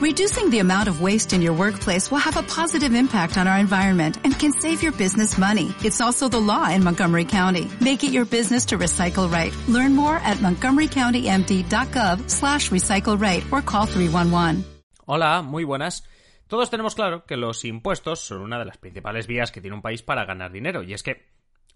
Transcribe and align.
Reducing 0.00 0.48
the 0.48 0.60
amount 0.60 0.88
of 0.88 1.02
waste 1.02 1.34
in 1.34 1.42
your 1.42 1.52
workplace 1.52 2.10
will 2.10 2.24
have 2.24 2.38
a 2.38 2.42
positive 2.42 2.94
impact 2.94 3.36
on 3.36 3.46
our 3.46 3.58
environment 3.58 4.16
and 4.24 4.32
can 4.32 4.50
save 4.50 4.82
your 4.82 4.92
business 4.92 5.36
money. 5.36 5.74
It's 5.84 6.00
also 6.00 6.26
the 6.26 6.40
law 6.40 6.70
in 6.70 6.82
Montgomery 6.82 7.26
County. 7.26 7.68
Make 7.82 8.02
it 8.02 8.10
your 8.10 8.24
business 8.24 8.64
to 8.68 8.78
recycle 8.78 9.30
right. 9.30 9.52
Learn 9.68 9.94
more 9.94 10.16
at 10.24 10.38
montgomerycountymd.gov 10.38 12.30
slash 12.30 12.70
recycle 12.70 13.20
right 13.20 13.44
or 13.52 13.60
call 13.60 13.84
311. 13.84 14.64
Hola, 15.04 15.42
muy 15.42 15.64
buenas. 15.64 16.02
Todos 16.46 16.70
tenemos 16.70 16.94
claro 16.94 17.26
que 17.26 17.36
los 17.36 17.66
impuestos 17.66 18.20
son 18.20 18.40
una 18.40 18.58
de 18.58 18.64
las 18.64 18.78
principales 18.78 19.26
vías 19.26 19.52
que 19.52 19.60
tiene 19.60 19.76
un 19.76 19.82
país 19.82 20.02
para 20.02 20.24
ganar 20.24 20.50
dinero, 20.50 20.82
y 20.82 20.94
es 20.94 21.02
que 21.02 21.26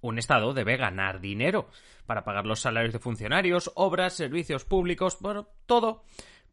un 0.00 0.18
Estado 0.18 0.54
debe 0.54 0.78
ganar 0.78 1.20
dinero 1.20 1.68
para 2.06 2.24
pagar 2.24 2.46
los 2.46 2.60
salarios 2.60 2.94
de 2.94 3.00
funcionarios, 3.00 3.70
obras, 3.74 4.14
servicios 4.14 4.64
públicos, 4.64 5.18
bueno, 5.20 5.46
todo. 5.66 6.04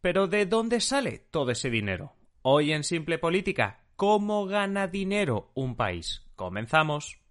Pero 0.02 0.28
¿de 0.28 0.48
dónde 0.48 0.82
sale 0.82 1.20
todo 1.30 1.52
ese 1.52 1.70
dinero? 1.70 2.16
Hoy 2.42 2.74
en 2.74 2.84
Simple 2.84 3.20
Política, 3.20 3.82
¿cómo 3.96 4.48
gana 4.48 4.88
dinero 4.88 5.52
un 5.54 5.76
país? 5.76 6.26
Comenzamos. 6.36 7.22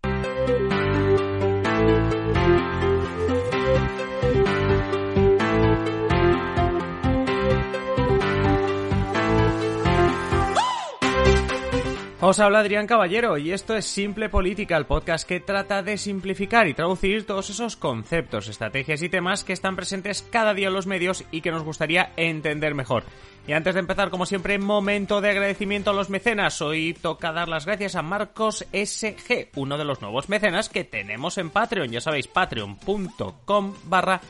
Os 12.22 12.38
habla 12.38 12.58
Adrián 12.58 12.86
Caballero 12.86 13.38
y 13.38 13.50
esto 13.50 13.74
es 13.74 13.86
Simple 13.86 14.28
Política, 14.28 14.76
el 14.76 14.84
podcast 14.84 15.26
que 15.26 15.40
trata 15.40 15.82
de 15.82 15.96
simplificar 15.96 16.68
y 16.68 16.74
traducir 16.74 17.24
todos 17.24 17.48
esos 17.48 17.76
conceptos, 17.76 18.46
estrategias 18.46 19.00
y 19.00 19.08
temas 19.08 19.42
que 19.42 19.54
están 19.54 19.74
presentes 19.74 20.20
cada 20.30 20.52
día 20.52 20.68
en 20.68 20.74
los 20.74 20.86
medios 20.86 21.24
y 21.30 21.40
que 21.40 21.50
nos 21.50 21.62
gustaría 21.62 22.12
entender 22.18 22.74
mejor. 22.74 23.04
Y 23.46 23.52
antes 23.54 23.72
de 23.72 23.80
empezar, 23.80 24.10
como 24.10 24.26
siempre, 24.26 24.58
momento 24.58 25.22
de 25.22 25.30
agradecimiento 25.30 25.92
a 25.92 25.94
los 25.94 26.10
mecenas. 26.10 26.60
Hoy 26.60 26.92
toca 26.92 27.32
dar 27.32 27.48
las 27.48 27.64
gracias 27.64 27.96
a 27.96 28.02
Marcos 28.02 28.66
SG, 28.70 29.48
uno 29.56 29.78
de 29.78 29.86
los 29.86 30.02
nuevos 30.02 30.28
mecenas 30.28 30.68
que 30.68 30.84
tenemos 30.84 31.38
en 31.38 31.48
Patreon. 31.48 31.90
Ya 31.90 32.02
sabéis, 32.02 32.28
patreon.com 32.28 33.74
barra. 33.84 34.20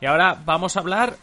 Y 0.00 0.06
ahora 0.06 0.36
vamos 0.44 0.76
a 0.76 0.80
hablar 0.80 1.16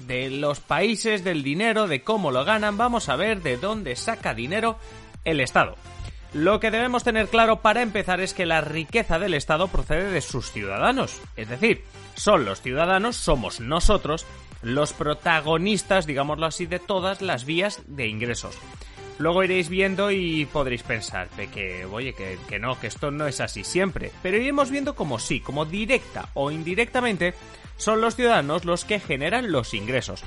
de 0.00 0.30
los 0.30 0.60
países, 0.60 1.24
del 1.24 1.42
dinero, 1.42 1.88
de 1.88 2.02
cómo 2.02 2.30
lo 2.30 2.44
ganan, 2.44 2.76
vamos 2.76 3.08
a 3.08 3.16
ver 3.16 3.42
de 3.42 3.56
dónde 3.56 3.96
saca 3.96 4.34
dinero 4.34 4.78
el 5.24 5.40
Estado. 5.40 5.76
Lo 6.34 6.60
que 6.60 6.70
debemos 6.70 7.04
tener 7.04 7.28
claro 7.28 7.62
para 7.62 7.80
empezar 7.80 8.20
es 8.20 8.34
que 8.34 8.44
la 8.44 8.60
riqueza 8.60 9.18
del 9.18 9.34
Estado 9.34 9.68
procede 9.68 10.10
de 10.10 10.20
sus 10.20 10.52
ciudadanos. 10.52 11.20
Es 11.36 11.48
decir, 11.48 11.84
son 12.14 12.44
los 12.44 12.60
ciudadanos, 12.60 13.16
somos 13.16 13.60
nosotros, 13.60 14.26
los 14.60 14.92
protagonistas, 14.92 16.06
digámoslo 16.06 16.46
así, 16.46 16.66
de 16.66 16.80
todas 16.80 17.22
las 17.22 17.44
vías 17.44 17.82
de 17.86 18.08
ingresos. 18.08 18.58
Luego 19.18 19.42
iréis 19.42 19.68
viendo 19.68 20.12
y 20.12 20.46
podréis 20.46 20.82
pensar 20.82 21.28
de 21.30 21.48
que, 21.48 21.86
oye, 21.86 22.12
que, 22.12 22.38
que 22.48 22.58
no, 22.58 22.78
que 22.78 22.86
esto 22.86 23.10
no 23.10 23.26
es 23.26 23.40
así 23.40 23.64
siempre. 23.64 24.12
Pero 24.22 24.36
iremos 24.36 24.70
viendo 24.70 24.94
como 24.94 25.18
sí, 25.18 25.40
como 25.40 25.64
directa 25.64 26.28
o 26.34 26.50
indirectamente, 26.52 27.34
son 27.78 28.02
los 28.02 28.14
ciudadanos 28.14 28.66
los 28.66 28.84
que 28.84 29.00
generan 29.00 29.50
los 29.50 29.72
ingresos. 29.72 30.22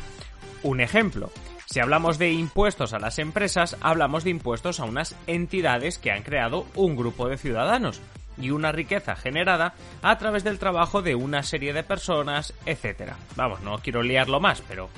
Un 0.63 0.81
ejemplo, 0.81 1.31
si 1.67 1.79
hablamos 1.79 2.17
de 2.17 2.31
impuestos 2.31 2.93
a 2.93 2.99
las 2.99 3.19
empresas, 3.19 3.77
hablamos 3.81 4.23
de 4.23 4.31
impuestos 4.31 4.79
a 4.79 4.85
unas 4.85 5.15
entidades 5.27 5.99
que 5.99 6.11
han 6.11 6.23
creado 6.23 6.65
un 6.75 6.95
grupo 6.95 7.29
de 7.29 7.37
ciudadanos 7.37 8.01
y 8.37 8.49
una 8.51 8.71
riqueza 8.71 9.15
generada 9.15 9.73
a 10.01 10.17
través 10.17 10.43
del 10.43 10.59
trabajo 10.59 11.01
de 11.01 11.15
una 11.15 11.43
serie 11.43 11.73
de 11.73 11.83
personas, 11.83 12.53
etc. 12.65 13.13
Vamos, 13.35 13.61
no 13.61 13.77
quiero 13.79 14.01
liarlo 14.01 14.39
más, 14.39 14.61
pero 14.67 14.89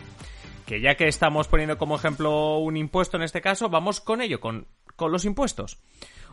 que 0.65 0.81
ya 0.81 0.95
que 0.95 1.07
estamos 1.07 1.47
poniendo 1.47 1.77
como 1.77 1.95
ejemplo 1.95 2.57
un 2.57 2.77
impuesto 2.77 3.17
en 3.17 3.23
este 3.23 3.41
caso, 3.41 3.69
vamos 3.69 3.99
con 3.99 4.21
ello, 4.21 4.39
con, 4.39 4.67
con 4.95 5.11
los 5.11 5.25
impuestos. 5.25 5.79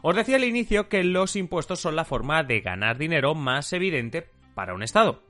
Os 0.02 0.16
decía 0.16 0.36
al 0.36 0.44
inicio 0.44 0.88
que 0.88 1.05
los 1.05 1.36
impuestos 1.36 1.80
son 1.80 1.96
la 1.96 2.05
forma 2.05 2.42
de 2.42 2.61
ganar 2.61 2.96
dinero 2.96 3.34
más 3.34 3.72
evidente 3.72 4.30
para 4.55 4.74
un 4.74 4.83
Estado. 4.83 5.22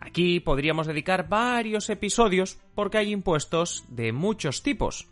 Aquí 0.00 0.40
podríamos 0.40 0.86
dedicar 0.86 1.28
varios 1.28 1.90
episodios 1.90 2.58
porque 2.74 2.98
hay 2.98 3.12
impuestos 3.12 3.84
de 3.88 4.12
muchos 4.12 4.62
tipos. 4.62 5.08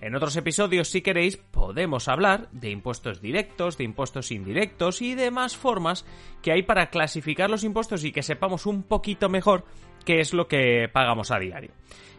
En 0.00 0.16
otros 0.16 0.34
episodios, 0.36 0.88
si 0.88 1.00
queréis, 1.00 1.36
podemos 1.36 2.08
hablar 2.08 2.48
de 2.50 2.70
impuestos 2.70 3.22
directos, 3.22 3.78
de 3.78 3.84
impuestos 3.84 4.32
indirectos 4.32 5.00
y 5.00 5.14
demás 5.14 5.56
formas 5.56 6.04
que 6.42 6.50
hay 6.50 6.64
para 6.64 6.90
clasificar 6.90 7.48
los 7.48 7.62
impuestos 7.62 8.02
y 8.02 8.10
que 8.10 8.24
sepamos 8.24 8.66
un 8.66 8.82
poquito 8.82 9.28
mejor 9.28 9.64
qué 10.04 10.20
es 10.20 10.32
lo 10.32 10.48
que 10.48 10.88
pagamos 10.92 11.30
a 11.30 11.38
diario. 11.38 11.70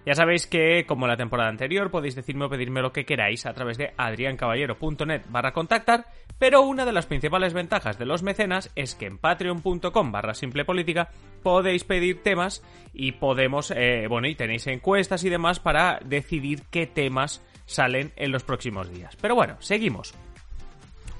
Ya 0.06 0.16
sabéis 0.16 0.47
que, 0.47 0.86
como 0.86 1.08
la 1.08 1.16
temporada 1.16 1.50
anterior, 1.50 1.90
podéis 1.90 2.16
decirme 2.16 2.46
o 2.46 2.50
pedirme 2.50 2.81
lo 2.81 2.91
que 2.91 3.06
queráis 3.06 3.46
a 3.46 3.53
través 3.53 3.78
de 3.78 3.94
adriancaballero.net 3.96 5.22
barra 5.30 5.53
contactar, 5.53 6.08
pero 6.38 6.62
una 6.62 6.86
de 6.86 6.91
las 6.91 7.06
principales 7.06 7.53
ventajas 7.53 7.97
de 7.97 8.06
los 8.06 8.22
mecenas 8.22 8.69
es 8.75 8.96
que 8.96 9.06
en 9.06 9.18
patreon.com 9.18 10.12
barra 10.12 10.34
simplepolítica 10.34 11.09
podéis 11.41 11.86
pedir 11.86 12.22
temas 12.22 12.64
y 12.94 13.14
podemos, 13.14 13.72
eh, 13.72 14.08
bueno, 14.09 14.28
y 14.28 14.36
tenéis 14.36 14.68
encuestas 14.68 15.24
y 15.24 15.30
demás 15.30 15.62
para 15.62 16.00
decidir 16.03 16.64
qué 16.70 16.85
temas 16.85 17.41
salen 17.66 18.12
en 18.18 18.34
los 18.34 18.44
próximos 18.44 18.91
días. 18.91 19.16
Pero 19.22 19.35
bueno, 19.35 19.56
seguimos. 19.59 20.14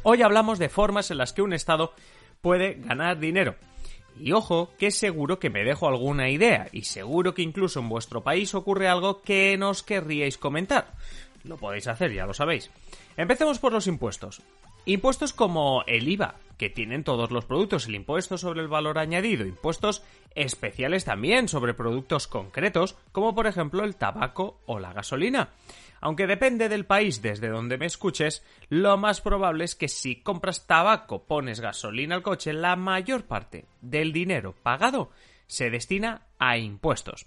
Hoy 0.04 0.22
hablamos 0.24 0.60
de 0.60 0.68
formas 0.68 1.10
en 1.10 1.20
las 1.20 1.32
que 1.32 1.42
un 1.42 1.54
Estado 1.54 1.94
puede 2.42 2.74
ganar 2.74 3.18
dinero. 3.18 3.56
Y 4.20 4.32
ojo, 4.32 4.72
que 4.78 4.92
seguro 4.92 5.40
que 5.40 5.50
me 5.50 5.64
dejo 5.64 5.88
alguna 5.88 6.30
idea, 6.30 6.68
y 6.72 6.84
seguro 6.84 7.34
que 7.34 7.42
incluso 7.42 7.80
en 7.80 7.90
vuestro 7.90 8.22
país 8.22 8.54
ocurre 8.54 8.88
algo 8.88 9.22
que 9.22 9.58
nos 9.58 9.84
querríais 9.84 10.38
comentar. 10.38 10.94
Lo 11.44 11.58
podéis 11.58 11.88
hacer, 11.88 12.14
ya 12.14 12.26
lo 12.26 12.34
sabéis. 12.34 12.70
Empecemos 13.18 13.60
por 13.60 13.74
los 13.74 13.88
impuestos. 13.88 14.42
Impuestos 14.86 15.34
como 15.34 15.84
el 15.88 16.08
IVA, 16.08 16.36
que 16.58 16.70
tienen 16.70 17.04
todos 17.04 17.32
los 17.32 17.46
productos, 17.46 17.88
el 17.88 17.96
impuesto 17.96 18.38
sobre 18.38 18.62
el 18.62 18.68
valor 18.68 18.98
añadido, 19.00 19.46
impuestos 19.46 20.04
especiales 20.36 21.06
también 21.06 21.48
sobre 21.48 21.74
productos 21.74 22.28
concretos, 22.28 22.96
como 23.12 23.36
por 23.36 23.48
ejemplo 23.48 23.84
el 23.84 23.96
tabaco 23.96 24.60
o 24.66 24.80
la 24.80 24.94
gasolina. 24.94 25.50
Aunque 26.02 26.28
depende 26.28 26.68
del 26.68 26.86
país 26.86 27.22
desde 27.22 27.48
donde 27.48 27.78
me 27.78 27.86
escuches, 27.86 28.44
lo 28.68 28.98
más 28.98 29.22
probable 29.22 29.64
es 29.64 29.76
que 29.76 29.88
si 29.88 30.18
compras 30.18 30.68
tabaco, 30.68 31.24
pones 31.24 31.62
gasolina 31.62 32.16
al 32.16 32.24
coche, 32.24 32.52
la 32.52 32.76
mayor 32.76 33.24
parte 33.24 33.66
del 33.82 34.12
dinero 34.12 34.54
pagado 34.64 35.12
se 35.48 35.70
destina 35.70 36.24
a 36.40 36.58
impuestos. 36.58 37.26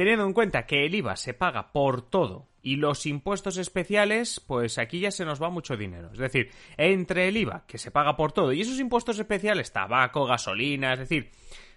Teniendo 0.00 0.24
en 0.24 0.32
cuenta 0.32 0.64
que 0.64 0.86
el 0.86 0.94
IVA 0.94 1.14
se 1.14 1.34
paga 1.34 1.72
por 1.72 2.00
todo 2.00 2.48
y 2.62 2.76
los 2.76 3.04
impuestos 3.04 3.58
especiales, 3.58 4.40
pues 4.40 4.78
aquí 4.78 4.98
ya 4.98 5.10
se 5.10 5.26
nos 5.26 5.42
va 5.42 5.50
mucho 5.50 5.76
dinero. 5.76 6.08
Es 6.10 6.18
decir, 6.18 6.48
entre 6.78 7.28
el 7.28 7.36
IVA, 7.36 7.66
que 7.66 7.76
se 7.76 7.90
paga 7.90 8.16
por 8.16 8.32
todo, 8.32 8.50
y 8.54 8.62
esos 8.62 8.80
impuestos 8.80 9.18
especiales, 9.18 9.74
tabaco, 9.74 10.24
gasolina, 10.24 10.94
es 10.94 11.00
decir, 11.00 11.30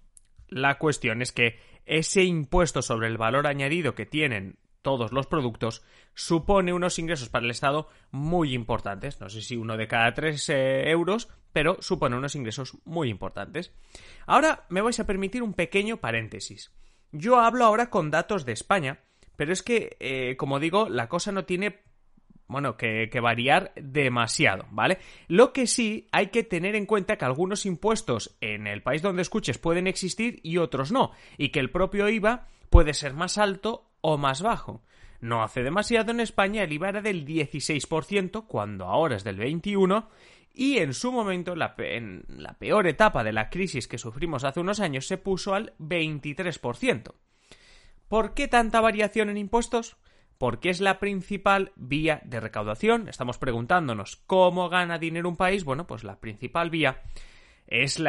la 0.48 0.78
cuestión 0.78 1.22
es 1.22 1.32
que 1.32 1.60
ese 1.86 2.24
impuesto 2.24 2.82
sobre 2.82 3.08
el 3.08 3.16
valor 3.16 3.46
añadido 3.46 3.94
que 3.94 4.06
tienen 4.06 4.58
todos 4.82 5.12
los 5.12 5.26
productos 5.26 5.82
supone 6.14 6.72
unos 6.72 6.98
ingresos 6.98 7.28
para 7.28 7.44
el 7.44 7.50
Estado 7.50 7.88
muy 8.10 8.54
importantes. 8.54 9.20
No 9.20 9.28
sé 9.28 9.42
si 9.42 9.56
uno 9.56 9.76
de 9.76 9.88
cada 9.88 10.12
tres 10.14 10.48
eh, 10.48 10.90
euros, 10.90 11.28
pero 11.52 11.76
supone 11.80 12.16
unos 12.16 12.34
ingresos 12.34 12.78
muy 12.84 13.08
importantes. 13.08 13.72
Ahora 14.26 14.66
me 14.68 14.80
vais 14.80 14.98
a 15.00 15.06
permitir 15.06 15.42
un 15.42 15.54
pequeño 15.54 15.98
paréntesis. 15.98 16.72
Yo 17.12 17.40
hablo 17.40 17.64
ahora 17.64 17.90
con 17.90 18.10
datos 18.10 18.44
de 18.44 18.52
España, 18.52 19.00
pero 19.36 19.52
es 19.52 19.62
que, 19.62 19.96
eh, 20.00 20.36
como 20.36 20.60
digo, 20.60 20.88
la 20.88 21.08
cosa 21.08 21.32
no 21.32 21.44
tiene 21.44 21.80
bueno, 22.46 22.76
que, 22.76 23.08
que, 23.12 23.20
variar 23.20 23.72
demasiado, 23.76 24.66
¿vale? 24.72 24.98
Lo 25.28 25.52
que 25.52 25.68
sí 25.68 26.08
hay 26.10 26.28
que 26.28 26.42
tener 26.42 26.74
en 26.74 26.84
cuenta 26.84 27.16
que 27.16 27.24
algunos 27.24 27.64
impuestos 27.64 28.36
en 28.40 28.66
el 28.66 28.82
país 28.82 29.02
donde 29.02 29.22
escuches 29.22 29.58
pueden 29.58 29.86
existir 29.86 30.40
y 30.42 30.56
otros 30.56 30.90
no, 30.90 31.12
y 31.38 31.50
que 31.50 31.60
el 31.60 31.70
propio 31.70 32.08
IVA 32.08 32.48
puede 32.68 32.92
ser 32.92 33.14
más 33.14 33.38
alto 33.38 33.90
o 34.00 34.18
más 34.18 34.42
bajo. 34.42 34.82
No 35.20 35.42
hace 35.42 35.62
demasiado 35.62 36.12
en 36.12 36.20
España 36.20 36.62
el 36.62 36.72
IVA 36.72 36.88
era 36.88 37.02
del 37.02 37.26
16%, 37.26 38.46
cuando 38.46 38.86
ahora 38.86 39.16
es 39.16 39.24
del 39.24 39.38
21%, 39.38 40.06
y 40.52 40.78
en 40.78 40.94
su 40.94 41.12
momento, 41.12 41.54
en 41.78 42.24
la 42.28 42.58
peor 42.58 42.86
etapa 42.86 43.24
de 43.24 43.32
la 43.32 43.50
crisis 43.50 43.86
que 43.86 43.98
sufrimos 43.98 44.44
hace 44.44 44.60
unos 44.60 44.80
años, 44.80 45.06
se 45.06 45.16
puso 45.16 45.54
al 45.54 45.74
23%. 45.78 47.14
¿Por 48.08 48.34
qué 48.34 48.48
tanta 48.48 48.80
variación 48.80 49.30
en 49.30 49.36
impuestos? 49.36 49.96
Porque 50.36 50.70
es 50.70 50.80
la 50.80 50.98
principal 50.98 51.72
vía 51.76 52.20
de 52.24 52.40
recaudación. 52.40 53.08
Estamos 53.08 53.38
preguntándonos 53.38 54.16
cómo 54.26 54.68
gana 54.68 54.98
dinero 54.98 55.28
un 55.28 55.36
país. 55.36 55.64
Bueno, 55.64 55.86
pues 55.86 56.02
la 56.02 56.18
principal 56.18 56.70
vía 56.70 57.02
es, 57.68 58.02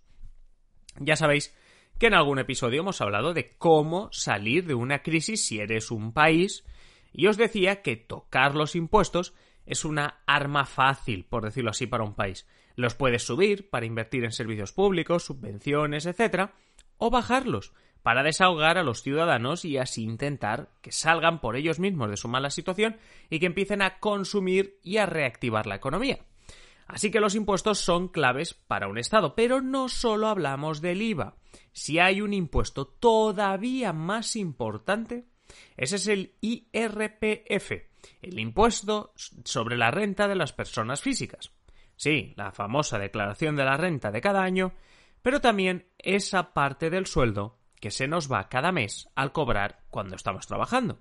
Ya 0.98 1.16
sabéis 1.16 1.54
que 1.98 2.06
en 2.06 2.14
algún 2.14 2.38
episodio 2.38 2.80
hemos 2.80 3.00
hablado 3.00 3.34
de 3.34 3.56
cómo 3.56 4.08
salir 4.12 4.66
de 4.66 4.74
una 4.74 5.02
crisis 5.02 5.46
si 5.46 5.60
eres 5.60 5.90
un 5.90 6.12
país 6.12 6.64
y 7.12 7.26
os 7.26 7.36
decía 7.36 7.82
que 7.82 7.96
tocar 7.96 8.54
los 8.54 8.74
impuestos 8.74 9.34
es 9.66 9.84
una 9.84 10.20
arma 10.26 10.64
fácil, 10.64 11.24
por 11.24 11.44
decirlo 11.44 11.70
así, 11.70 11.86
para 11.86 12.04
un 12.04 12.14
país. 12.14 12.46
Los 12.74 12.94
puedes 12.94 13.22
subir 13.22 13.70
para 13.70 13.86
invertir 13.86 14.24
en 14.24 14.32
servicios 14.32 14.72
públicos, 14.72 15.24
subvenciones, 15.24 16.06
etc. 16.06 16.50
o 16.96 17.10
bajarlos 17.10 17.72
para 18.02 18.22
desahogar 18.22 18.78
a 18.78 18.82
los 18.82 19.02
ciudadanos 19.02 19.64
y 19.64 19.76
así 19.76 20.02
intentar 20.02 20.70
que 20.80 20.92
salgan 20.92 21.40
por 21.40 21.56
ellos 21.56 21.78
mismos 21.78 22.10
de 22.10 22.16
su 22.16 22.28
mala 22.28 22.50
situación 22.50 22.96
y 23.28 23.40
que 23.40 23.46
empiecen 23.46 23.82
a 23.82 23.98
consumir 23.98 24.78
y 24.82 24.96
a 24.96 25.06
reactivar 25.06 25.66
la 25.66 25.76
economía. 25.76 26.20
Así 26.86 27.10
que 27.10 27.20
los 27.20 27.36
impuestos 27.36 27.78
son 27.78 28.08
claves 28.08 28.54
para 28.54 28.88
un 28.88 28.98
Estado, 28.98 29.34
pero 29.36 29.60
no 29.60 29.88
solo 29.88 30.26
hablamos 30.26 30.80
del 30.80 31.02
IVA. 31.02 31.36
Si 31.72 32.00
hay 32.00 32.20
un 32.20 32.32
impuesto 32.32 32.86
todavía 32.86 33.92
más 33.92 34.34
importante, 34.34 35.26
ese 35.76 35.96
es 35.96 36.08
el 36.08 36.34
IRPF, 36.40 37.72
el 38.22 38.38
impuesto 38.38 39.12
sobre 39.44 39.76
la 39.76 39.92
renta 39.92 40.26
de 40.26 40.34
las 40.34 40.52
personas 40.52 41.00
físicas. 41.00 41.52
Sí, 41.94 42.32
la 42.36 42.50
famosa 42.50 42.98
declaración 42.98 43.54
de 43.56 43.64
la 43.64 43.76
renta 43.76 44.10
de 44.10 44.20
cada 44.20 44.42
año, 44.42 44.72
pero 45.22 45.40
también 45.40 45.86
esa 45.98 46.54
parte 46.54 46.90
del 46.90 47.06
sueldo 47.06 47.59
que 47.80 47.90
se 47.90 48.06
nos 48.06 48.30
va 48.30 48.48
cada 48.48 48.72
mes 48.72 49.08
al 49.14 49.32
cobrar 49.32 49.80
cuando 49.90 50.16
estamos 50.16 50.46
trabajando. 50.46 50.98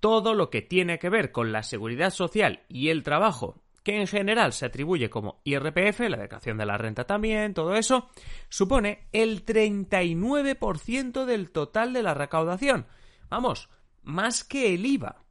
Todo 0.00 0.34
lo 0.34 0.50
que 0.50 0.62
tiene 0.62 0.98
que 0.98 1.08
ver 1.08 1.32
con 1.32 1.50
la 1.50 1.62
seguridad 1.62 2.10
social 2.10 2.62
y 2.68 2.90
el 2.90 3.02
trabajo, 3.02 3.62
que 3.82 4.00
en 4.00 4.06
general 4.06 4.52
se 4.52 4.66
atribuye 4.66 5.10
como 5.10 5.40
IRPF, 5.44 6.00
la 6.00 6.18
declaración 6.18 6.58
de 6.58 6.66
la 6.66 6.78
renta 6.78 7.04
también, 7.04 7.54
todo 7.54 7.74
eso, 7.74 8.08
supone 8.48 9.08
el 9.12 9.44
39% 9.44 11.24
del 11.24 11.50
total 11.50 11.92
de 11.92 12.02
la 12.02 12.14
recaudación. 12.14 12.86
Vamos, 13.28 13.70
más 14.02 14.44
que 14.44 14.74
el 14.74 14.86
IVA. 14.86 15.23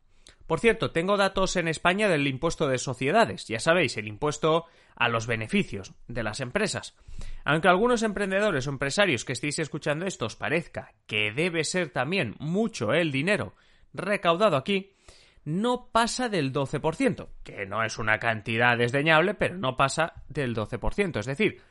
Por 0.48 0.60
cierto, 0.60 0.92
tengo 0.92 1.18
datos 1.18 1.56
en 1.56 1.68
España 1.68 2.10
del 2.10 2.28
impuesto 2.28 2.68
de 2.68 2.78
sociedades, 2.78 3.48
ya 3.48 3.60
sabéis, 3.60 3.98
el 3.98 4.07
impuesto 4.07 4.66
a 4.95 5.10
los 5.10 5.25
beneficios 5.25 5.94
de 6.07 6.24
las 6.24 6.40
empresas. 6.40 6.95
Aunque 7.45 7.68
a 7.68 7.72
algunos 7.72 8.04
emprendedores 8.04 8.68
o 8.68 8.72
empresarios 8.72 9.25
que 9.25 9.34
estéis 9.34 9.60
escuchando 9.60 10.06
esto 10.06 10.25
os 10.25 10.36
parezca 10.36 10.94
que 11.07 11.31
debe 11.31 11.63
ser 11.63 11.90
también 11.90 12.36
mucho 12.40 12.94
el 12.94 13.12
dinero 13.12 13.56
recaudado 13.94 14.57
aquí, 14.57 14.94
no 15.45 15.90
pasa 15.92 16.30
del 16.30 16.54
12%, 16.54 17.28
que 17.44 17.66
no 17.66 17.84
es 17.84 17.98
una 17.98 18.19
cantidad 18.19 18.78
desdeñable, 18.78 19.34
pero 19.34 19.57
no 19.57 19.75
pasa 19.75 20.24
del 20.30 20.56
12%. 20.56 21.19
Es 21.19 21.25
decir, 21.25 21.62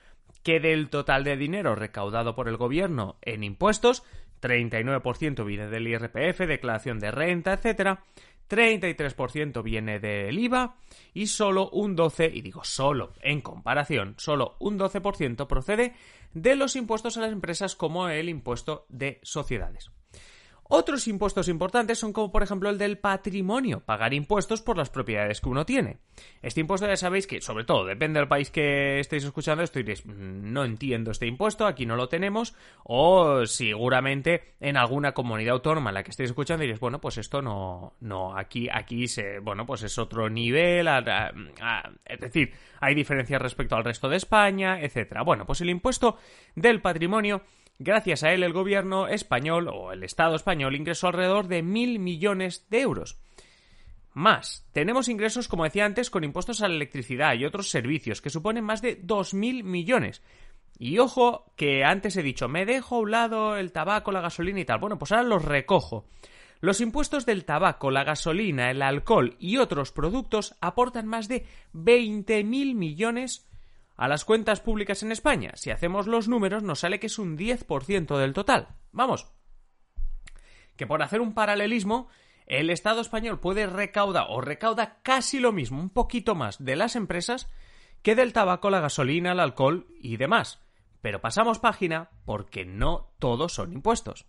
que 0.42 0.60
del 0.60 0.90
total 0.90 1.24
de 1.24 1.36
dinero 1.36 1.74
recaudado 1.74 2.34
por 2.34 2.48
el 2.48 2.56
gobierno 2.56 3.16
en 3.22 3.44
impuestos, 3.44 4.02
39% 4.42 5.44
viene 5.44 5.68
del 5.68 5.86
IRPF, 5.86 6.40
declaración 6.40 6.98
de 6.98 7.12
renta, 7.12 7.54
etc., 7.54 8.00
33% 8.52 9.62
viene 9.62 9.98
del 9.98 10.38
IVA 10.38 10.76
y 11.14 11.26
solo 11.26 11.70
un 11.70 11.96
12%, 11.96 12.30
y 12.34 12.42
digo 12.42 12.64
solo 12.64 13.14
en 13.22 13.40
comparación, 13.40 14.14
solo 14.18 14.56
un 14.58 14.78
12% 14.78 15.46
procede 15.46 15.94
de 16.34 16.54
los 16.54 16.76
impuestos 16.76 17.16
a 17.16 17.22
las 17.22 17.32
empresas 17.32 17.74
como 17.74 18.08
el 18.08 18.28
impuesto 18.28 18.84
de 18.90 19.20
sociedades. 19.22 19.90
Otros 20.74 21.06
impuestos 21.06 21.48
importantes 21.48 21.98
son 21.98 22.14
como 22.14 22.32
por 22.32 22.42
ejemplo 22.42 22.70
el 22.70 22.78
del 22.78 22.96
patrimonio, 22.96 23.80
pagar 23.80 24.14
impuestos 24.14 24.62
por 24.62 24.78
las 24.78 24.88
propiedades 24.88 25.42
que 25.42 25.50
uno 25.50 25.66
tiene. 25.66 25.98
Este 26.40 26.60
impuesto 26.60 26.86
ya 26.86 26.96
sabéis 26.96 27.26
que, 27.26 27.42
sobre 27.42 27.64
todo, 27.64 27.84
depende 27.84 28.18
del 28.18 28.26
país 28.26 28.50
que 28.50 28.98
estéis 28.98 29.24
escuchando 29.24 29.62
esto 29.62 29.80
diréis, 29.80 30.06
mm, 30.06 30.50
no 30.50 30.64
entiendo 30.64 31.10
este 31.10 31.26
impuesto, 31.26 31.66
aquí 31.66 31.84
no 31.84 31.94
lo 31.94 32.08
tenemos, 32.08 32.54
o 32.84 33.44
seguramente 33.44 34.54
en 34.60 34.78
alguna 34.78 35.12
comunidad 35.12 35.56
autónoma 35.56 35.90
en 35.90 35.94
la 35.94 36.02
que 36.04 36.10
estéis 36.10 36.30
escuchando 36.30 36.62
diréis, 36.62 36.80
bueno, 36.80 37.02
pues 37.02 37.18
esto 37.18 37.42
no, 37.42 37.92
no, 38.00 38.34
aquí, 38.34 38.70
aquí 38.72 39.08
se, 39.08 39.40
bueno, 39.40 39.66
pues 39.66 39.82
es 39.82 39.98
otro 39.98 40.30
nivel, 40.30 40.88
es 42.06 42.18
decir, 42.18 42.50
hay 42.80 42.94
diferencias 42.94 43.42
respecto 43.42 43.76
al 43.76 43.84
resto 43.84 44.08
de 44.08 44.16
España, 44.16 44.80
etcétera. 44.80 45.22
Bueno, 45.22 45.44
pues 45.44 45.60
el 45.60 45.68
impuesto 45.68 46.16
del 46.54 46.80
patrimonio 46.80 47.42
Gracias 47.84 48.22
a 48.22 48.32
él, 48.32 48.44
el 48.44 48.52
gobierno 48.52 49.08
español 49.08 49.68
o 49.68 49.90
el 49.90 50.04
Estado 50.04 50.36
español 50.36 50.76
ingresó 50.76 51.08
alrededor 51.08 51.48
de 51.48 51.64
mil 51.64 51.98
millones 51.98 52.64
de 52.70 52.80
euros. 52.80 53.18
Más, 54.14 54.64
tenemos 54.72 55.08
ingresos, 55.08 55.48
como 55.48 55.64
decía 55.64 55.84
antes, 55.84 56.08
con 56.08 56.22
impuestos 56.22 56.62
a 56.62 56.68
la 56.68 56.76
electricidad 56.76 57.34
y 57.34 57.44
otros 57.44 57.70
servicios, 57.70 58.22
que 58.22 58.30
suponen 58.30 58.62
más 58.62 58.82
de 58.82 59.00
dos 59.02 59.34
mil 59.34 59.64
millones. 59.64 60.22
Y 60.78 60.98
ojo, 60.98 61.52
que 61.56 61.82
antes 61.82 62.16
he 62.16 62.22
dicho, 62.22 62.48
me 62.48 62.66
dejo 62.66 62.96
a 62.96 63.00
un 63.00 63.10
lado 63.10 63.56
el 63.56 63.72
tabaco, 63.72 64.12
la 64.12 64.20
gasolina 64.20 64.60
y 64.60 64.64
tal. 64.64 64.78
Bueno, 64.78 64.96
pues 64.96 65.10
ahora 65.10 65.24
los 65.24 65.44
recojo. 65.44 66.06
Los 66.60 66.80
impuestos 66.80 67.26
del 67.26 67.44
tabaco, 67.44 67.90
la 67.90 68.04
gasolina, 68.04 68.70
el 68.70 68.82
alcohol 68.82 69.34
y 69.40 69.56
otros 69.56 69.90
productos 69.90 70.54
aportan 70.60 71.08
más 71.08 71.26
de 71.26 71.44
mil 71.72 72.76
millones 72.76 73.51
a 73.96 74.08
las 74.08 74.24
cuentas 74.24 74.60
públicas 74.60 75.02
en 75.02 75.12
España. 75.12 75.52
Si 75.54 75.70
hacemos 75.70 76.06
los 76.06 76.28
números 76.28 76.62
nos 76.62 76.80
sale 76.80 77.00
que 77.00 77.06
es 77.06 77.18
un 77.18 77.36
10% 77.36 78.18
del 78.18 78.32
total. 78.32 78.68
Vamos. 78.90 79.32
Que 80.76 80.86
por 80.86 81.02
hacer 81.02 81.20
un 81.20 81.34
paralelismo, 81.34 82.08
el 82.46 82.70
Estado 82.70 83.00
español 83.00 83.40
puede 83.40 83.66
recaudar 83.66 84.26
o 84.28 84.40
recauda 84.40 85.00
casi 85.02 85.38
lo 85.38 85.52
mismo, 85.52 85.80
un 85.80 85.90
poquito 85.90 86.34
más 86.34 86.62
de 86.62 86.76
las 86.76 86.96
empresas 86.96 87.50
que 88.02 88.14
del 88.14 88.32
tabaco, 88.32 88.70
la 88.70 88.80
gasolina, 88.80 89.32
el 89.32 89.40
alcohol 89.40 89.86
y 90.00 90.16
demás. 90.16 90.60
Pero 91.00 91.20
pasamos 91.20 91.58
página 91.58 92.10
porque 92.24 92.64
no 92.64 93.12
todos 93.18 93.54
son 93.54 93.72
impuestos. 93.72 94.26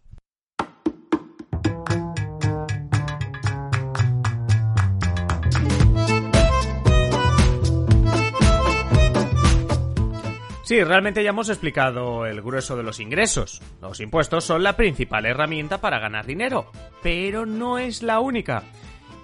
Sí, 10.63 10.81
realmente 10.81 11.21
ya 11.21 11.31
hemos 11.31 11.49
explicado 11.49 12.25
el 12.25 12.41
grueso 12.41 12.77
de 12.77 12.83
los 12.83 13.01
ingresos. 13.01 13.61
Los 13.81 13.99
impuestos 13.99 14.45
son 14.45 14.63
la 14.63 14.77
principal 14.77 15.25
herramienta 15.25 15.81
para 15.81 15.99
ganar 15.99 16.25
dinero, 16.25 16.71
pero 17.01 17.45
no 17.45 17.77
es 17.77 18.01
la 18.01 18.21
única. 18.21 18.63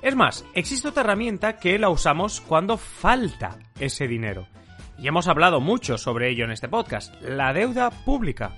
Es 0.02 0.18
más, 0.18 0.46
existe 0.54 0.90
otra 0.90 1.04
herramienta 1.04 1.58
que 1.58 1.80
la 1.80 1.90
usamos 1.90 2.42
cuando 2.42 2.78
falta 2.78 3.58
ese 3.80 4.06
dinero. 4.06 4.48
Y 4.98 5.08
hemos 5.08 5.30
hablado 5.30 5.62
mucho 5.62 5.98
sobre 5.98 6.30
ello 6.30 6.44
en 6.44 6.52
este 6.52 6.68
podcast, 6.68 7.14
la 7.22 7.54
deuda 7.54 7.90
pública. 7.90 8.52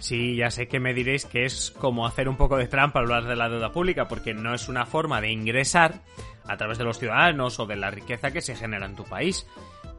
Sí, 0.00 0.36
ya 0.36 0.50
sé 0.50 0.68
que 0.68 0.80
me 0.80 0.94
diréis 0.94 1.24
que 1.24 1.44
es 1.44 1.70
como 1.70 2.06
hacer 2.06 2.28
un 2.28 2.36
poco 2.36 2.56
de 2.56 2.68
trampa 2.68 3.00
hablar 3.00 3.24
de 3.24 3.36
la 3.36 3.48
deuda 3.48 3.72
pública, 3.72 4.08
porque 4.08 4.34
no 4.34 4.54
es 4.54 4.68
una 4.68 4.86
forma 4.86 5.20
de 5.20 5.30
ingresar 5.30 6.00
a 6.46 6.56
través 6.56 6.78
de 6.78 6.84
los 6.84 6.98
ciudadanos 6.98 7.58
o 7.60 7.66
de 7.66 7.76
la 7.76 7.90
riqueza 7.90 8.30
que 8.30 8.40
se 8.40 8.56
genera 8.56 8.86
en 8.86 8.96
tu 8.96 9.04
país 9.04 9.46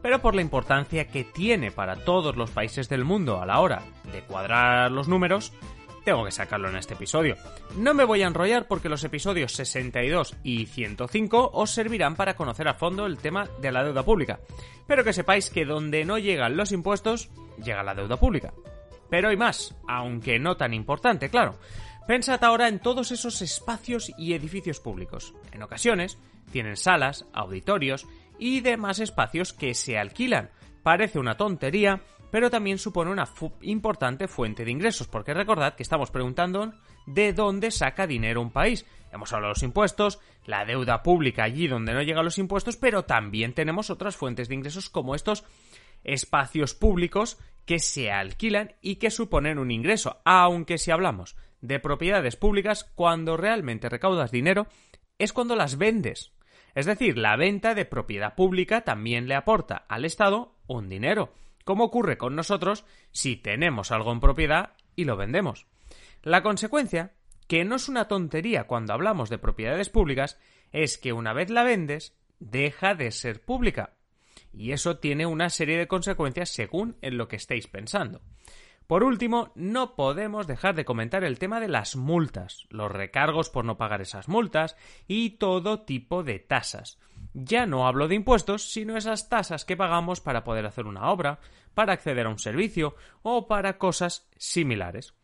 pero 0.02 0.20
por 0.20 0.34
la 0.34 0.42
importancia 0.42 1.08
que 1.08 1.24
tiene 1.24 1.70
para 1.70 1.96
todos 1.96 2.36
los 2.36 2.50
países 2.50 2.88
del 2.88 3.04
mundo 3.04 3.40
a 3.40 3.46
la 3.46 3.60
hora 3.60 3.82
de 4.12 4.22
cuadrar 4.22 4.90
los 4.90 5.08
números, 5.08 5.52
tengo 6.04 6.24
que 6.24 6.30
sacarlo 6.30 6.68
en 6.68 6.76
este 6.76 6.94
episodio. 6.94 7.36
No 7.76 7.92
me 7.92 8.04
voy 8.04 8.22
a 8.22 8.26
enrollar 8.26 8.66
porque 8.66 8.88
los 8.88 9.04
episodios 9.04 9.52
62 9.52 10.36
y 10.42 10.66
105 10.66 11.50
os 11.52 11.70
servirán 11.70 12.16
para 12.16 12.34
conocer 12.34 12.68
a 12.68 12.74
fondo 12.74 13.06
el 13.06 13.18
tema 13.18 13.48
de 13.60 13.72
la 13.72 13.84
deuda 13.84 14.02
pública, 14.02 14.40
pero 14.86 15.04
que 15.04 15.12
sepáis 15.12 15.50
que 15.50 15.66
donde 15.66 16.04
no 16.04 16.18
llegan 16.18 16.56
los 16.56 16.72
impuestos, 16.72 17.30
llega 17.62 17.82
la 17.82 17.94
deuda 17.94 18.16
pública. 18.16 18.52
Pero 19.10 19.28
hay 19.28 19.36
más, 19.36 19.74
aunque 19.88 20.38
no 20.38 20.56
tan 20.56 20.72
importante, 20.72 21.28
claro. 21.28 21.58
Pensad 22.06 22.42
ahora 22.42 22.68
en 22.68 22.78
todos 22.78 23.12
esos 23.12 23.42
espacios 23.42 24.12
y 24.16 24.34
edificios 24.34 24.80
públicos. 24.80 25.34
En 25.52 25.62
ocasiones, 25.62 26.18
tienen 26.50 26.76
salas, 26.76 27.26
auditorios 27.32 28.06
y 28.38 28.60
demás 28.60 29.00
espacios 29.00 29.52
que 29.52 29.74
se 29.74 29.98
alquilan. 29.98 30.50
Parece 30.82 31.18
una 31.18 31.36
tontería, 31.36 32.02
pero 32.30 32.50
también 32.50 32.78
supone 32.78 33.10
una 33.10 33.28
importante 33.62 34.28
fuente 34.28 34.64
de 34.64 34.70
ingresos, 34.70 35.08
porque 35.08 35.34
recordad 35.34 35.74
que 35.74 35.82
estamos 35.82 36.10
preguntando 36.10 36.72
de 37.06 37.32
dónde 37.32 37.70
saca 37.70 38.06
dinero 38.06 38.40
un 38.40 38.50
país. 38.50 38.86
Hemos 39.12 39.32
hablado 39.32 39.50
de 39.50 39.56
los 39.56 39.62
impuestos, 39.62 40.20
la 40.46 40.64
deuda 40.64 41.02
pública 41.02 41.44
allí 41.44 41.66
donde 41.66 41.92
no 41.92 42.02
llegan 42.02 42.24
los 42.24 42.38
impuestos, 42.38 42.76
pero 42.76 43.04
también 43.04 43.52
tenemos 43.52 43.90
otras 43.90 44.16
fuentes 44.16 44.48
de 44.48 44.54
ingresos 44.54 44.88
como 44.88 45.14
estos 45.14 45.44
espacios 46.04 46.74
públicos 46.74 47.38
que 47.64 47.78
se 47.78 48.10
alquilan 48.10 48.74
y 48.80 48.96
que 48.96 49.10
suponen 49.10 49.58
un 49.58 49.70
ingreso, 49.70 50.20
aunque 50.24 50.78
si 50.78 50.90
hablamos 50.90 51.36
de 51.60 51.78
propiedades 51.78 52.36
públicas, 52.36 52.84
cuando 52.94 53.36
realmente 53.36 53.88
recaudas 53.88 54.30
dinero 54.30 54.66
es 55.18 55.32
cuando 55.32 55.56
las 55.56 55.76
vendes. 55.76 56.32
Es 56.74 56.86
decir, 56.86 57.18
la 57.18 57.36
venta 57.36 57.74
de 57.74 57.84
propiedad 57.84 58.34
pública 58.34 58.82
también 58.82 59.28
le 59.28 59.34
aporta 59.34 59.76
al 59.88 60.04
Estado 60.04 60.56
un 60.66 60.88
dinero, 60.88 61.34
como 61.64 61.84
ocurre 61.84 62.16
con 62.16 62.34
nosotros 62.34 62.84
si 63.10 63.36
tenemos 63.36 63.90
algo 63.90 64.12
en 64.12 64.20
propiedad 64.20 64.74
y 64.96 65.04
lo 65.04 65.16
vendemos. 65.16 65.66
La 66.22 66.42
consecuencia, 66.42 67.12
que 67.48 67.64
no 67.64 67.76
es 67.76 67.88
una 67.88 68.08
tontería 68.08 68.64
cuando 68.64 68.92
hablamos 68.92 69.30
de 69.30 69.38
propiedades 69.38 69.88
públicas, 69.88 70.38
es 70.72 70.98
que 70.98 71.12
una 71.12 71.32
vez 71.32 71.50
la 71.50 71.64
vendes, 71.64 72.16
deja 72.38 72.94
de 72.94 73.10
ser 73.10 73.44
pública. 73.44 73.94
Y 74.52 74.72
eso 74.72 74.98
tiene 74.98 75.26
una 75.26 75.50
serie 75.50 75.78
de 75.78 75.88
consecuencias 75.88 76.50
según 76.50 76.96
en 77.02 77.16
lo 77.16 77.28
que 77.28 77.36
estéis 77.36 77.66
pensando. 77.66 78.20
Por 78.90 79.04
último, 79.04 79.52
no 79.54 79.94
podemos 79.94 80.48
dejar 80.48 80.74
de 80.74 80.84
comentar 80.84 81.22
el 81.22 81.38
tema 81.38 81.60
de 81.60 81.68
las 81.68 81.94
multas, 81.94 82.66
los 82.70 82.90
recargos 82.90 83.48
por 83.48 83.64
no 83.64 83.76
pagar 83.76 84.00
esas 84.00 84.26
multas 84.26 84.76
y 85.06 85.38
todo 85.38 85.82
tipo 85.82 86.24
de 86.24 86.40
tasas. 86.40 86.98
Ya 87.32 87.66
no 87.66 87.86
hablo 87.86 88.08
de 88.08 88.16
impuestos, 88.16 88.72
sino 88.72 88.96
esas 88.96 89.28
tasas 89.28 89.64
que 89.64 89.76
pagamos 89.76 90.20
para 90.20 90.42
poder 90.42 90.66
hacer 90.66 90.86
una 90.86 91.08
obra, 91.10 91.38
para 91.74 91.92
acceder 91.92 92.26
a 92.26 92.30
un 92.30 92.40
servicio 92.40 92.96
o 93.22 93.46
para 93.46 93.78
cosas 93.78 94.28
similares. 94.36 95.14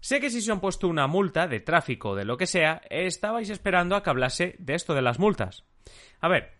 Sé 0.00 0.18
que 0.20 0.28
si 0.28 0.40
se 0.40 0.50
han 0.50 0.60
puesto 0.60 0.88
una 0.88 1.06
multa 1.06 1.46
de 1.46 1.60
tráfico 1.60 2.10
o 2.10 2.14
de 2.16 2.24
lo 2.24 2.36
que 2.36 2.48
sea, 2.48 2.82
estabais 2.90 3.48
esperando 3.48 3.94
a 3.94 4.02
que 4.02 4.10
hablase 4.10 4.56
de 4.58 4.74
esto 4.74 4.92
de 4.92 5.02
las 5.02 5.20
multas. 5.20 5.64
A 6.20 6.26
ver, 6.26 6.52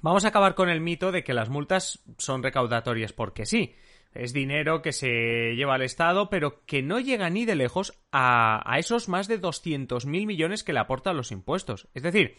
vamos 0.00 0.24
a 0.24 0.28
acabar 0.28 0.54
con 0.54 0.68
el 0.68 0.80
mito 0.80 1.12
de 1.12 1.24
que 1.24 1.34
las 1.34 1.48
multas 1.48 2.00
son 2.18 2.42
recaudatorias 2.42 3.12
porque 3.12 3.46
sí. 3.46 3.74
Es 4.14 4.32
dinero 4.32 4.80
que 4.82 4.92
se 4.92 5.54
lleva 5.54 5.74
al 5.74 5.82
Estado, 5.82 6.30
pero 6.30 6.64
que 6.64 6.82
no 6.82 6.98
llega 6.98 7.28
ni 7.30 7.44
de 7.44 7.54
lejos 7.54 7.92
a, 8.10 8.64
esos 8.78 9.08
más 9.08 9.28
de 9.28 9.40
200.000 9.40 10.06
millones 10.26 10.64
que 10.64 10.72
le 10.72 10.80
aportan 10.80 11.16
los 11.16 11.30
impuestos. 11.30 11.88
Es 11.94 12.02
decir, 12.02 12.36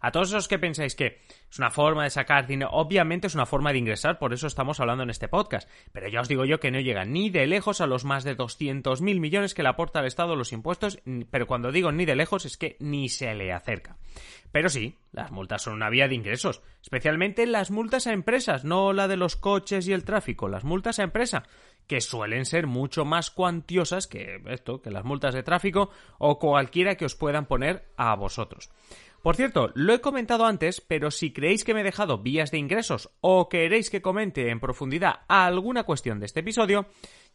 a 0.00 0.10
todos 0.10 0.28
esos 0.28 0.48
que 0.48 0.58
pensáis 0.58 0.94
que 0.94 1.20
es 1.50 1.58
una 1.58 1.70
forma 1.70 2.04
de 2.04 2.10
sacar 2.10 2.46
dinero, 2.46 2.70
obviamente 2.72 3.26
es 3.26 3.34
una 3.34 3.46
forma 3.46 3.72
de 3.72 3.78
ingresar, 3.78 4.18
por 4.18 4.32
eso 4.32 4.46
estamos 4.46 4.80
hablando 4.80 5.02
en 5.02 5.10
este 5.10 5.28
podcast, 5.28 5.68
pero 5.92 6.08
ya 6.08 6.20
os 6.20 6.28
digo 6.28 6.44
yo 6.44 6.60
que 6.60 6.70
no 6.70 6.80
llega 6.80 7.04
ni 7.04 7.30
de 7.30 7.46
lejos 7.46 7.80
a 7.80 7.86
los 7.86 8.04
más 8.04 8.24
de 8.24 8.36
200.000 8.36 9.20
millones 9.20 9.54
que 9.54 9.62
le 9.62 9.68
aporta 9.68 10.00
al 10.00 10.06
Estado 10.06 10.36
los 10.36 10.52
impuestos, 10.52 11.00
pero 11.30 11.46
cuando 11.46 11.72
digo 11.72 11.92
ni 11.92 12.04
de 12.04 12.16
lejos 12.16 12.44
es 12.44 12.56
que 12.56 12.76
ni 12.80 13.08
se 13.08 13.34
le 13.34 13.52
acerca. 13.52 13.96
Pero 14.52 14.68
sí, 14.68 14.98
las 15.12 15.30
multas 15.30 15.62
son 15.62 15.74
una 15.74 15.90
vía 15.90 16.08
de 16.08 16.14
ingresos, 16.14 16.62
especialmente 16.82 17.46
las 17.46 17.70
multas 17.70 18.06
a 18.06 18.12
empresas, 18.12 18.64
no 18.64 18.92
la 18.92 19.06
de 19.06 19.16
los 19.16 19.36
coches 19.36 19.86
y 19.86 19.92
el 19.92 20.04
tráfico, 20.04 20.48
las 20.48 20.64
multas 20.64 20.98
a 20.98 21.04
empresa, 21.04 21.44
que 21.86 22.00
suelen 22.00 22.44
ser 22.44 22.66
mucho 22.66 23.04
más 23.04 23.30
cuantiosas 23.30 24.06
que 24.06 24.40
esto, 24.46 24.80
que 24.80 24.90
las 24.90 25.04
multas 25.04 25.34
de 25.34 25.42
tráfico 25.42 25.90
o 26.18 26.38
cualquiera 26.38 26.96
que 26.96 27.04
os 27.04 27.14
puedan 27.14 27.46
poner 27.46 27.92
a 27.96 28.14
vosotros. 28.14 28.70
Por 29.22 29.36
cierto, 29.36 29.70
lo 29.74 29.92
he 29.92 30.00
comentado 30.00 30.46
antes, 30.46 30.80
pero 30.80 31.10
si 31.10 31.32
creéis 31.32 31.62
que 31.62 31.74
me 31.74 31.80
he 31.80 31.84
dejado 31.84 32.18
vías 32.18 32.50
de 32.50 32.58
ingresos 32.58 33.10
o 33.20 33.50
queréis 33.50 33.90
que 33.90 34.00
comente 34.00 34.50
en 34.50 34.60
profundidad 34.60 35.20
alguna 35.28 35.84
cuestión 35.84 36.20
de 36.20 36.26
este 36.26 36.40
episodio, 36.40 36.86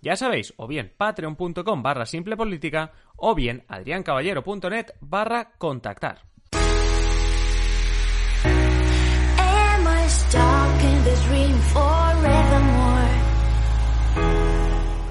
ya 0.01 0.15
sabéis, 0.15 0.53
o 0.57 0.67
bien 0.67 0.93
patreon.com 0.97 1.83
barra 1.83 2.07
simplepolítica 2.07 2.91
o 3.15 3.35
bien 3.35 3.65
adriancaballero.net 3.67 4.93
barra 4.99 5.51
contactar. 5.59 6.34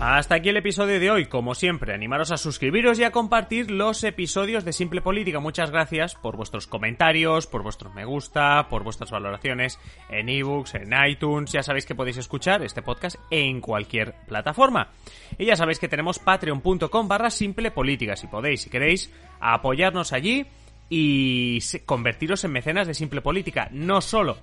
Hasta 0.07 0.35
aquí 0.35 0.51
el 0.51 0.59
episodio 0.59 1.01
de 1.01 1.11
hoy. 1.11 1.25
Como 1.25 1.55
siempre, 1.55 1.95
animaros 1.95 2.31
a 2.31 2.37
suscribiros 2.37 2.99
y 2.99 3.05
a 3.05 3.11
compartir 3.11 3.71
los 3.71 4.05
episodios 4.05 4.63
de 4.63 4.75
Simple 4.75 5.01
Política. 5.01 5.41
Muchas 5.41 5.71
gracias 5.71 6.15
por 6.15 6.37
vuestros 6.37 6.67
comentarios, 6.67 7.47
por 7.47 7.63
vuestros 7.63 7.95
me 7.95 8.05
gusta, 8.05 8.69
por 8.69 8.85
vuestras 8.85 9.11
valoraciones 9.11 9.79
en 10.11 10.29
ebooks, 10.29 10.75
en 10.75 10.91
iTunes. 11.09 11.53
Ya 11.53 11.63
sabéis 11.63 11.87
que 11.87 11.95
podéis 11.95 12.19
escuchar 12.19 12.63
este 12.63 12.83
podcast 12.83 13.17
en 13.31 13.63
cualquier 13.63 14.15
plataforma. 14.29 14.91
Y 15.39 15.47
ya 15.47 15.57
sabéis 15.57 15.79
que 15.79 15.89
tenemos 15.89 16.19
patreon.com 16.19 17.09
barra 17.09 17.31
simple 17.31 17.71
política. 17.71 18.15
Si 18.15 18.27
podéis, 18.27 18.61
si 18.61 18.69
queréis, 18.69 19.11
apoyarnos 19.41 20.13
allí 20.13 20.45
y 20.91 21.61
convertiros 21.87 22.45
en 22.45 22.53
mecenas 22.53 22.87
de 22.87 22.93
Simple 22.93 23.23
Política. 23.23 23.71
No 23.73 24.03
solo 24.03 24.37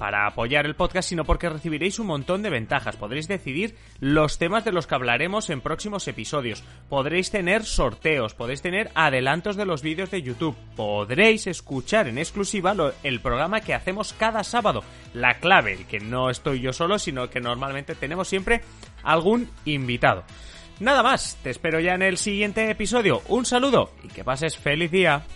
para 0.00 0.26
apoyar 0.26 0.64
el 0.64 0.76
podcast, 0.76 1.10
sino 1.10 1.26
porque 1.26 1.50
recibiréis 1.50 1.98
un 1.98 2.06
montón 2.06 2.40
de 2.40 2.48
ventajas. 2.48 2.96
Podréis 2.96 3.28
decidir 3.28 3.76
los 4.00 4.38
temas 4.38 4.64
de 4.64 4.72
los 4.72 4.86
que 4.86 4.94
hablaremos 4.94 5.50
en 5.50 5.60
próximos 5.60 6.08
episodios. 6.08 6.64
Podréis 6.88 7.30
tener 7.30 7.66
sorteos, 7.66 8.32
podréis 8.32 8.62
tener 8.62 8.90
adelantos 8.94 9.56
de 9.56 9.66
los 9.66 9.82
vídeos 9.82 10.10
de 10.10 10.22
YouTube. 10.22 10.56
Podréis 10.74 11.46
escuchar 11.46 12.08
en 12.08 12.16
exclusiva 12.16 12.74
el 13.02 13.20
programa 13.20 13.60
que 13.60 13.74
hacemos 13.74 14.14
cada 14.14 14.42
sábado. 14.42 14.82
La 15.12 15.34
clave, 15.34 15.84
que 15.86 16.00
no 16.00 16.30
estoy 16.30 16.62
yo 16.62 16.72
solo, 16.72 16.98
sino 16.98 17.28
que 17.28 17.42
normalmente 17.42 17.94
tenemos 17.94 18.26
siempre 18.26 18.62
algún 19.02 19.50
invitado. 19.66 20.24
Nada 20.78 21.02
más, 21.02 21.36
te 21.42 21.50
espero 21.50 21.78
ya 21.78 21.92
en 21.92 22.00
el 22.00 22.16
siguiente 22.16 22.70
episodio. 22.70 23.20
Un 23.28 23.44
saludo 23.44 23.90
y 24.02 24.08
que 24.08 24.24
pases 24.24 24.56
feliz 24.56 24.90
día. 24.90 25.26